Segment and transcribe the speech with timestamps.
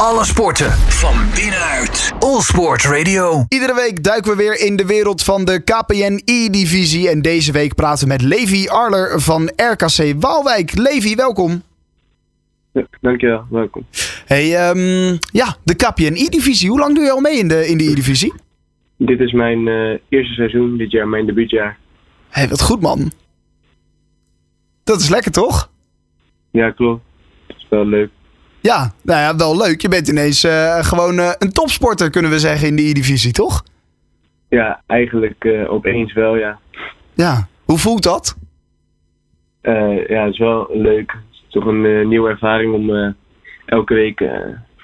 [0.00, 2.12] Alle sporten van binnenuit.
[2.18, 3.44] All Sport Radio.
[3.48, 7.08] Iedere week duiken we weer in de wereld van de KPN E-divisie.
[7.08, 10.76] En deze week praten we met Levi Arler van RKC Waalwijk.
[10.78, 11.62] Levi, welkom.
[12.72, 13.86] Ja, dankjewel, welkom.
[14.26, 16.68] Hey, ehm, ja, de KPN E-divisie.
[16.68, 18.34] Hoe lang doe je al mee in de, in de E-divisie?
[18.96, 21.78] Dit is mijn eh, eerste seizoen, dit jaar mijn debuutjaar.
[22.28, 23.12] Hé, wat goed man.
[24.84, 25.70] Dat is lekker toch?
[26.50, 27.02] Ja, klopt.
[27.46, 28.10] Het is wel leuk.
[28.70, 29.80] Ja, nou ja, wel leuk.
[29.80, 33.64] Je bent ineens eh, gewoon eh, een topsporter, kunnen we zeggen, in de E-divisie, toch?
[34.48, 36.58] Ja, eigenlijk eh, opeens wel, ja.
[37.14, 37.48] Ja.
[37.64, 38.36] Hoe voelt dat?
[40.08, 41.10] Ja, het is wel leuk.
[41.10, 43.14] Het is toch een nieuwe ervaring om
[43.66, 44.20] elke week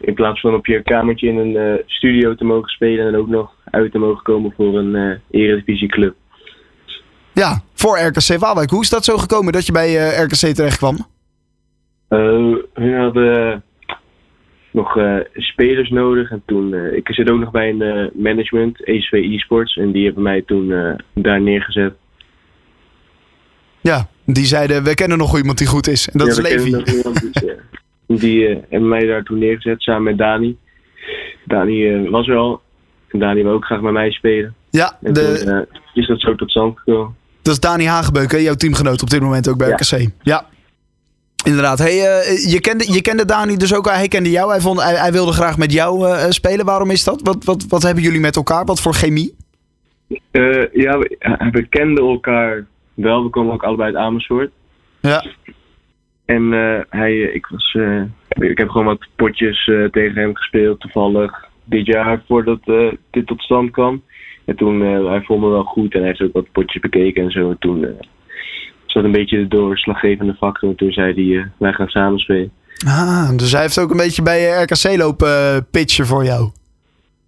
[0.01, 3.53] in plaats van op je kamertje in een studio te mogen spelen en ook nog
[3.71, 6.15] uit te mogen komen voor een eredivisieclub.
[7.33, 8.71] Ja, voor RKC Waalwijk.
[8.71, 10.97] Hoe is dat zo gekomen dat je bij RKC terecht kwam?
[12.09, 13.63] Hun hadden
[14.73, 18.85] nog eh, spelers nodig en toen, eh, ik zit ook nog bij een eh, management,
[18.85, 20.73] ESV Esports, en die hebben mij toen
[21.15, 21.93] daar neergezet.
[23.81, 26.09] Ja, die zeiden, we kennen nog iemand die goed is.
[26.09, 26.71] En dat Ja, is Levi.
[27.47, 27.55] ja.
[28.07, 30.57] Die hebben mij daar toen neergezet samen met Dani.
[31.45, 32.61] Dani was er al.
[33.09, 34.55] En Dani wil ook graag met mij spelen.
[34.71, 35.43] Ja, En de,
[35.93, 37.15] toen is dat zo tot stand gekomen.
[37.43, 39.75] dat is Dani Hagebeuk, hè, jouw teamgenoot op dit moment ook bij Ja.
[39.75, 40.11] RKC.
[40.23, 40.47] Ja.
[41.45, 41.79] Inderdaad.
[41.79, 44.51] Hey, eh, je, kende, je kende Dani dus ook, hij kende jou.
[44.51, 46.65] Hij, vond, hij, hij wilde graag met jou eh, spelen.
[46.65, 47.21] Waarom is dat?
[47.23, 48.65] Wat, wat, wat hebben jullie met elkaar?
[48.65, 49.35] Wat voor chemie?
[50.31, 51.17] Eh, ja, we,
[51.53, 53.23] we kenden elkaar wel.
[53.23, 54.51] We komen ook allebei uit Amersfoort.
[55.01, 55.25] Ja.
[56.25, 56.51] En
[56.89, 57.77] hij, ik, was,
[58.29, 62.61] ik heb gewoon wat potjes tegen hem gespeeld toevallig dit jaar voordat
[63.11, 64.03] dit tot stand kwam.
[64.45, 67.31] En toen, hij vond me wel goed en hij heeft ook wat potjes bekeken en
[67.31, 67.51] zo.
[67.51, 67.87] En toen
[68.93, 70.69] was dat een beetje de doorslaggevende factor.
[70.69, 72.53] En toen zei hij, eh, wij gaan samen spelen.
[72.87, 76.51] Ah, dus hij heeft ook een beetje bij eh, RKC lopen eh, pitchen voor jou.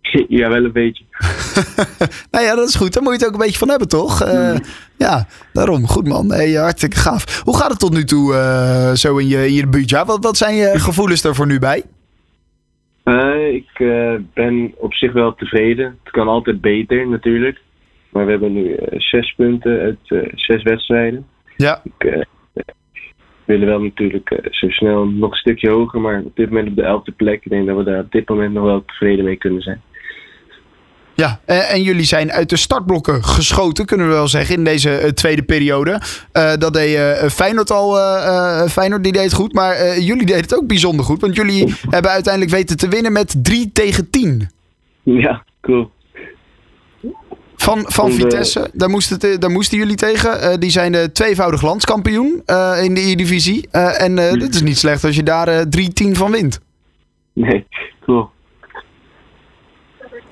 [0.29, 1.05] ja, wel een beetje.
[2.31, 2.93] nou ja, dat is goed.
[2.93, 4.23] Daar moet je het ook een beetje van hebben, toch?
[4.23, 4.57] Eh,
[4.99, 5.87] Ja, daarom.
[5.87, 6.33] Goed man.
[6.33, 7.43] Hey, hartstikke gaaf.
[7.45, 8.33] Hoe gaat het tot nu toe
[8.97, 10.05] zo in je, in je debuutjaar?
[10.05, 11.83] Wat, wat zijn je gevoelens er voor nu bij?
[13.53, 13.71] Ik
[14.35, 15.99] ben op zich wel tevreden.
[16.05, 17.61] Het kan altijd beter natuurlijk.
[18.09, 21.27] Maar we hebben nu zes punten uit zes wedstrijden.
[21.57, 21.83] Ja.
[21.85, 22.21] Ik eh,
[22.53, 26.01] we willen wel natuurlijk eh, zo snel nog een stukje hoger.
[26.01, 27.45] Maar op dit moment op de elfde plek.
[27.45, 29.81] Ik denk dat we daar op dit moment nog wel tevreden mee kunnen zijn.
[31.17, 34.91] Ja, en, en jullie zijn uit de startblokken geschoten, kunnen we wel zeggen, in deze
[34.91, 36.01] eh, tweede periode.
[36.33, 40.07] Eh, dat deed eh, Feyenoord al, eh, eh, Feyenoord die deed het goed, maar eh,
[40.07, 41.21] jullie deden het ook bijzonder goed.
[41.21, 44.49] Want jullie hebben uiteindelijk weten te winnen met 3 tegen 10.
[45.03, 45.91] Ja, cool.
[47.65, 50.41] Van, van de- Vitesse, daar, moest het, eh, daar moesten jullie tegen.
[50.41, 53.69] Eh, die zijn de tweevoudig landskampioen eh, in de E-divisie.
[53.71, 56.61] Eh, en eh dat is niet slecht als je daar eh 3-10 van wint.
[57.33, 57.67] Nee,
[58.05, 58.31] cool.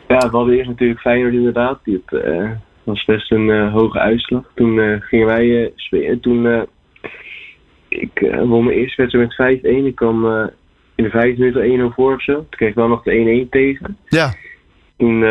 [0.09, 1.81] Ja, we hadden eerst natuurlijk Feyenoord inderdaad.
[1.85, 2.51] Die eh,
[2.85, 4.45] was best een eh, hoge uitslag.
[4.55, 6.21] Toen eh, gingen wij eh, spelen.
[6.21, 6.63] Toen uh,
[7.89, 9.87] ik eh, won mijn eerste wedstrijd met 5-1.
[9.87, 10.47] Ik kwam eh,
[10.95, 12.33] in de vijf minuten 1-0 voor of zo.
[12.35, 13.97] Toen kreeg ik wel nog de 1-1 tegen.
[14.09, 14.35] Ja,
[14.99, 15.23] Toen,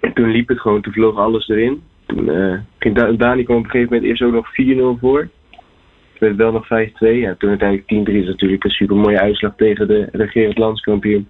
[0.00, 0.80] eh, toen liep het gewoon.
[0.82, 1.82] Toen vloog alles erin.
[2.06, 4.46] Toen eh, ging da Dani kwam op een gegeven moment eerst ook nog
[4.96, 5.28] 4-0 voor.
[5.50, 6.68] Toen werd het wel nog 5-2.
[6.98, 11.28] Ja, toen uiteindelijk 10-3 is natuurlijk een super mooie uitslag tegen de regerend landskampioen.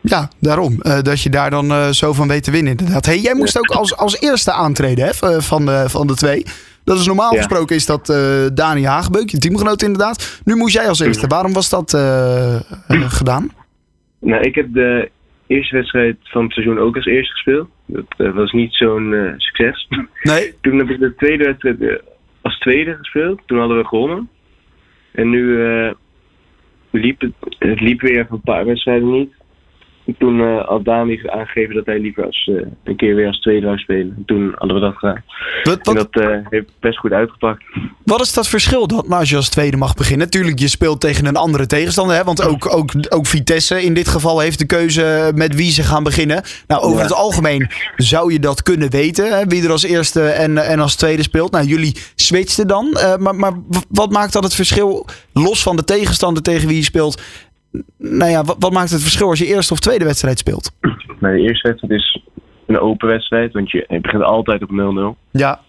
[0.00, 0.80] ja daarom.
[0.80, 3.06] Eh, dat je daar dan eh, zo van weet te winnen inderdaad.
[3.06, 6.42] Hey, jij moest ook als, als eerste aantreden hè, van, de, van de twee.
[6.84, 7.36] Dat is normaal Ja.
[7.38, 8.06] gesproken is dat
[8.54, 10.40] Dani Hagebeuk, je teamgenoot inderdaad.
[10.44, 11.26] Nu moest jij als eerste.
[11.26, 11.90] Waarom was dat
[13.08, 13.50] gedaan?
[14.20, 15.10] Nou, ik heb de
[15.50, 17.68] eerste wedstrijd van het seizoen ook als eerste gespeeld.
[17.86, 19.88] Dat eh, was niet zo'n eh, succes.
[20.22, 20.54] Nee.
[20.60, 21.96] Toen heb ik de tweede wedstrijd eh,
[22.40, 23.40] als tweede gespeeld.
[23.46, 24.28] Toen hadden we gewonnen.
[25.12, 25.58] En nu
[26.90, 29.32] liep het, het liep weer even een paar wedstrijden niet.
[30.06, 33.40] En toen eh, had Dani aangegeven dat hij liever als, eh, een keer weer als
[33.40, 34.14] tweede wou spelen.
[34.16, 35.22] En toen hadden we dat gedaan.
[35.62, 37.62] Wat, En dat eh, heeft best goed uitgepakt.
[38.04, 40.30] Wat is dat verschil dan nou, als je als tweede mag beginnen?
[40.30, 42.16] Tuurlijk, je speelt tegen een andere tegenstander.
[42.16, 42.24] Hè?
[42.24, 46.02] Want ook, ook, ook Vitesse in dit geval heeft de keuze met wie ze gaan
[46.02, 46.42] beginnen.
[46.66, 47.02] Nou, over Ja.
[47.02, 49.38] het algemeen zou je dat kunnen weten.
[49.38, 49.46] Hè?
[49.46, 51.52] Wie er als eerste en, en als tweede speelt.
[51.52, 52.98] Nou, jullie switchten dan.
[53.18, 53.52] Maar, maar
[53.88, 57.22] wat maakt dan het verschil, los van de tegenstander tegen wie je speelt...
[57.96, 60.72] Nou ja, wat, wat maakt het verschil als je eerste of tweede wedstrijd speelt?
[61.20, 62.22] De eerste wedstrijd is
[62.66, 63.52] een open wedstrijd.
[63.52, 65.30] Want je, je begint altijd op 0-0.
[65.30, 65.60] Ja,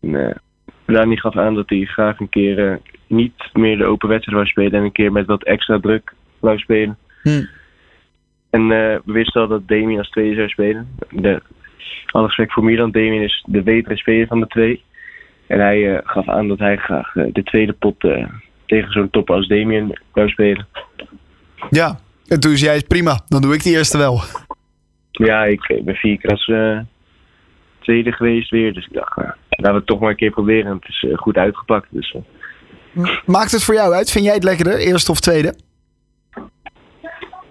[0.00, 0.34] En, eh,
[0.86, 2.76] Dani gaf aan dat hij graag een keer eh,
[3.06, 6.58] niet meer de open wedstrijd wou spelen en een keer met wat extra druk wou
[6.58, 6.98] spelen.
[7.22, 7.44] Hm.
[8.50, 10.88] En eh, we wisten al dat Damien als tweede zou spelen.
[11.10, 11.42] De,
[12.06, 14.82] alle respect voor Milan, Damien is de betere speler van de twee.
[15.46, 18.04] En hij gaf aan dat hij graag de tweede pot
[18.66, 20.66] tegen zo'n top als Damien zou spelen.
[21.70, 24.20] Ja, en toen zei jij prima, dan doe ik die eerste wel.
[25.10, 26.78] Ja, ik eh, ben vier keer als eh,
[27.80, 28.72] tweede geweest weer.
[28.74, 30.66] Dus ik dacht, nou, laten we het toch maar een keer proberen.
[30.70, 31.86] En het is eh, goed uitgepakt.
[31.90, 32.16] Dus,
[32.94, 34.10] eh, Maakt het voor jou uit?
[34.10, 35.54] Vind jij het lekkerder, eerste of tweede?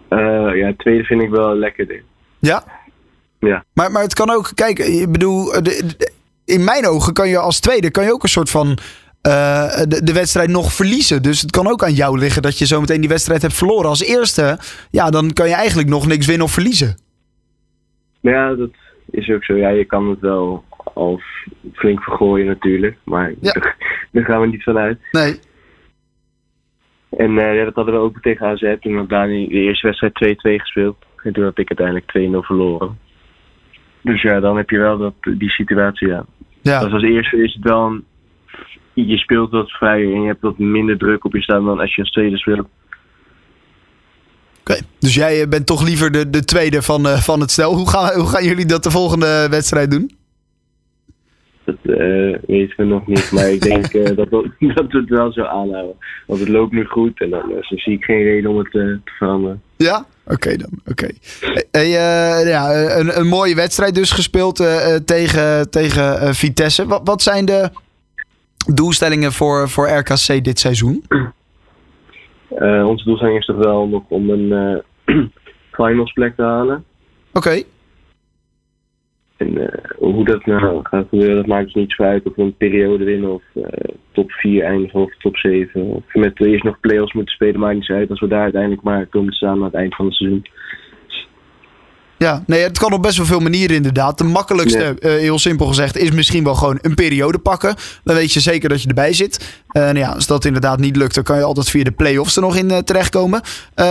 [0.10, 2.04] eh, ja, tweede vind ik wel lekkerder.
[2.40, 2.64] Ja?
[3.40, 3.64] Ja.
[3.74, 6.12] Maar, maar het kan ook, kijk, ik bedoel, de- de-
[6.46, 8.78] in mijn ogen kan je als tweede kan je ook een soort van
[9.24, 11.22] eh, de, de wedstrijd nog verliezen.
[11.22, 13.90] Dus het kan ook aan jou liggen dat je zometeen die wedstrijd hebt verloren.
[13.90, 14.58] Als eerste,
[14.92, 16.98] ja, dan kan je eigenlijk nog niks winnen of verliezen.
[18.20, 18.70] Ja, dat
[19.12, 19.54] is ook zo.
[19.56, 22.98] Ja, je kan het wel al f- flink vergooien natuurlijk.
[23.04, 23.52] Maar Ja.
[24.12, 25.00] daar gaan we niet van uit.
[25.12, 25.40] Nee.
[27.18, 28.76] En eh, ja, dat hadden we ook tegen AZ.
[28.80, 30.98] Toen had Dani de eerste wedstrijd 2-2 gespeeld.
[31.24, 32.98] En toen had ik uiteindelijk 2-0 verloren.
[34.02, 36.26] Dus ja, dan heb je wel dat, die situatie, ja.
[36.62, 36.80] Ja.
[36.84, 38.06] Dus als eerste is het wel een...
[38.94, 41.96] Je speelt wat vrijer en je hebt wat minder druk op je staan dan als
[41.96, 42.68] je als tweede speelt.
[44.60, 44.80] Oké.
[45.00, 47.76] Dus jij eh, bent toch liever de, de tweede van, eh, van het stel.
[47.76, 50.12] Hoe gaan, hoe gaan jullie dat de volgende wedstrijd doen?
[51.66, 53.32] Dat eh, weten we nog niet.
[53.32, 55.96] Maar ik denk eh, dat, we, dat we het wel zo aanhouden.
[56.28, 59.62] Want het loopt nu goed en dan, zie ik geen reden om het te veranderen.
[59.76, 60.06] Ja?
[60.26, 61.08] Oké dan, oké.
[61.72, 61.90] Hey,
[62.46, 64.56] ja, een, een mooie wedstrijd dus gespeeld
[65.06, 66.86] tegen, tegen Vitesse.
[66.86, 67.70] Wat, wat zijn de
[68.66, 71.04] doelstellingen voor, voor RKC dit seizoen?
[72.48, 74.52] Eh, onze doelstelling is toch wel nog om een
[75.06, 75.16] eh
[75.72, 76.84] finals plek te halen.
[77.34, 77.64] Oké.
[79.38, 82.42] En eh, hoe dat nou gaat gebeuren, dat maakt dus niet zo uit of we
[82.42, 83.44] een periode winnen of
[84.12, 85.82] top 4 eindigen of top 7.
[85.82, 88.82] Of met eerst nog play-offs moeten spelen, maakt niet zo uit als we daar uiteindelijk
[88.82, 90.46] maar komen te staan aan het eind van het seizoen.
[92.24, 94.18] Ja, nee, het kan op best wel veel manieren inderdaad.
[94.18, 95.10] De makkelijkste, Ja.
[95.10, 97.76] eh, heel simpel gezegd, is misschien wel gewoon een periode pakken.
[98.04, 99.40] Dan weet je zeker dat je erbij zit.
[99.68, 102.36] Eh, nou ja, als dat inderdaad niet lukt, dan kan je altijd via de play-offs
[102.36, 103.42] er nog in eh, terechtkomen.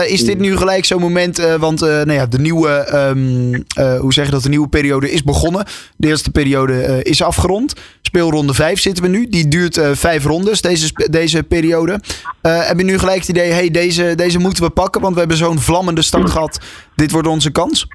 [0.07, 4.25] Is dit nu gelijk zo'n moment, want nou ja, de nieuwe, ehm, eh, hoe zeg
[4.25, 5.65] je dat, de nieuwe periode is begonnen.
[5.97, 7.73] De eerste periode is afgerond.
[8.03, 9.29] Speelronde 5 zitten we nu.
[9.29, 12.01] Die duurt vijf rondes, deze, deze periode.
[12.43, 15.37] Heb je nu gelijk het idee, hey, deze, deze moeten we pakken, want we hebben
[15.37, 16.59] zo'n vlammende start gehad.
[16.95, 17.87] Dit wordt onze kans?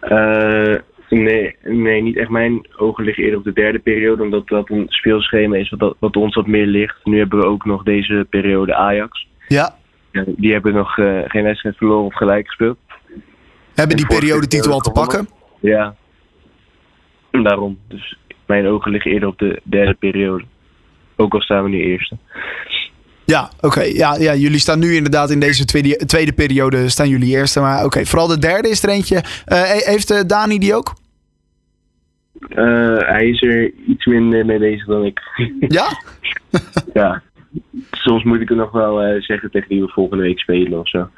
[0.00, 0.74] Eh,
[1.08, 2.28] nee, nee, niet echt.
[2.28, 6.16] Mijn ogen liggen eerder op de derde periode, omdat dat een speelschema is wat, wat
[6.16, 7.04] ons wat meer ligt.
[7.04, 9.26] Nu hebben we ook nog deze periode Ajax.
[9.48, 9.76] Ja.
[10.26, 12.78] Die hebben nog eh, geen wedstrijd verloren of gelijk gespeeld.
[13.74, 15.28] Hebben die En vorige periodetitel al te periode pakken?
[15.60, 15.94] Ja,
[17.30, 17.78] daarom.
[17.88, 20.44] Dus mijn ogen liggen eerder op de derde periode.
[21.16, 22.16] Ook al staan we nu eerste.
[23.34, 23.82] Ja, oké.
[23.82, 27.60] Ja, ja, jullie staan nu inderdaad in deze tweede, tweede periode staan jullie eerste.
[27.60, 29.16] Maar oké, vooral de derde is er eentje.
[29.44, 30.92] Eh, he- heeft eh, Dani die ook?
[32.48, 35.20] Eh, hij is er iets minder mee bezig dan ik.
[35.78, 35.86] Ja?
[36.94, 37.22] ja.
[37.90, 41.08] Soms moet ik er nog wel zeggen tegen wie we volgende week spelen of zo.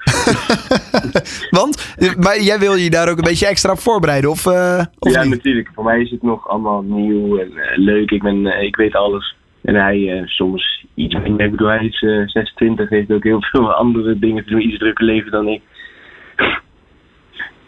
[1.58, 5.22] Want, maar jij wil je daar ook een beetje extra op voorbereiden, of, of ja,
[5.22, 5.30] niet?
[5.30, 5.70] natuurlijk.
[5.74, 8.10] Voor mij is het nog allemaal nieuw en leuk.
[8.10, 9.36] Ik, ben, ik weet alles.
[9.62, 11.46] En hij soms iets minder.
[11.46, 14.60] Ik bedoel, hij is eh, 26, heeft ook heel veel andere dingen te doen.
[14.60, 15.62] Iets drukker leven dan ik.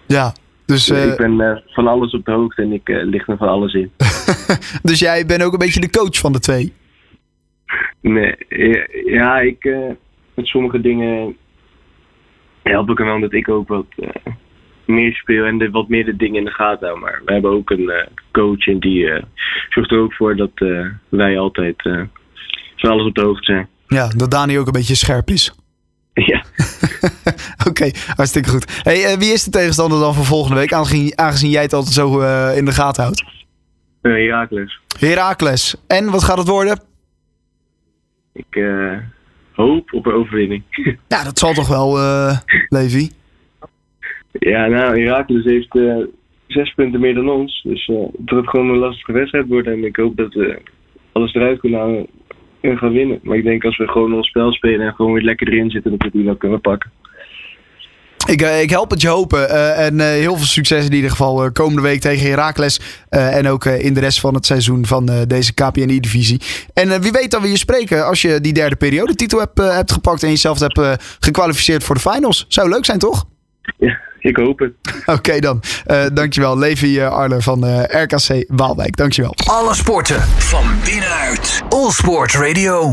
[0.06, 0.32] Ja,
[0.66, 3.36] dus, eh, ik ben eh, van alles op de hoogte en ik eh, licht me
[3.36, 3.90] van alles in.
[4.88, 6.72] dus jij bent ook een beetje de coach van de twee.
[8.00, 8.34] Nee,
[9.04, 9.90] ja, ik eh,
[10.34, 11.36] met sommige dingen
[12.62, 14.32] help ik hem wel omdat ik ook wat eh,
[14.84, 17.00] meer speel en de, wat meer de dingen in de gaten hou.
[17.00, 19.22] Maar we hebben ook een eh, coach en die eh,
[19.68, 22.02] zorgt er ook voor dat eh, wij altijd eh,
[22.82, 23.68] van alles op de hoogte zijn.
[23.86, 25.54] Ja, dat Dani ook een beetje scherp is.
[26.30, 26.44] ja.
[27.68, 28.80] Oké, hartstikke goed.
[28.82, 30.72] Hey, eh, wie is de tegenstander dan voor volgende week?
[30.72, 33.24] Aangezien, aangezien jij het altijd zo eh, in de gaten houdt.
[34.02, 34.80] Uh, Herakles.
[34.98, 35.76] Herakles.
[35.86, 36.80] En wat gaat het worden?
[38.32, 38.64] Ik
[39.52, 40.62] hoop op een overwinning.
[41.08, 41.98] Ja, dat zal toch wel,
[42.68, 43.10] Levi?
[44.32, 45.78] ja, nou, Herakles heeft
[46.46, 47.62] zes punten meer dan ons.
[47.62, 49.72] Dus eh het wordt gewoon een lastige wedstrijd worden.
[49.72, 50.62] En ik hoop dat we
[51.12, 52.06] alles eruit kunnen halen
[52.62, 53.20] en gaan winnen.
[53.22, 55.90] Maar ik denk als we gewoon ons spel spelen en gewoon weer lekker erin zitten,
[55.90, 56.90] dat we die wel kunnen pakken.
[58.28, 59.48] Ik, eh, ik help het je hopen.
[59.50, 62.80] eh, en eh, heel veel succes in ieder geval komende week tegen Heracles.
[63.08, 66.40] eh, en ook in de rest van het seizoen van deze KPNI-divisie.
[66.74, 69.92] En wie weet dat we je spreken als je die derde periode titel hebt, hebt
[69.92, 70.22] gepakt.
[70.22, 70.80] En jezelf hebt
[71.20, 72.44] gekwalificeerd voor de finals.
[72.48, 73.24] Zou leuk zijn, toch?
[73.78, 74.72] Ja, ik hoop het.
[75.16, 75.60] Oké dan.
[75.84, 76.58] Eh dankjewel.
[76.58, 78.96] Levi eh, Arler van eh, RKC Waalwijk.
[78.96, 79.34] Dankjewel.
[79.46, 81.62] Alle sporten van binnenuit.
[81.68, 82.90] All Sport Radio.